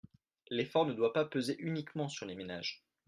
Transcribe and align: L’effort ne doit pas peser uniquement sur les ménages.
L’effort 0.49 0.87
ne 0.87 0.93
doit 0.95 1.13
pas 1.13 1.25
peser 1.25 1.55
uniquement 1.59 2.09
sur 2.09 2.25
les 2.25 2.33
ménages. 2.33 2.83